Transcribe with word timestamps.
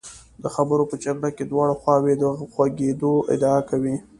د 0.43 0.45
خبرو 0.55 0.83
په 0.91 0.95
جګړه 1.05 1.29
کې 1.35 1.43
دواړه 1.45 1.73
خواوې 1.81 2.13
د 2.21 2.23
خوږېدو 2.53 3.13
ادعا 3.33 3.59
کوي. 3.69 3.95